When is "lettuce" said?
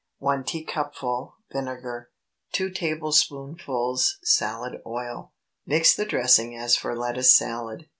6.97-7.31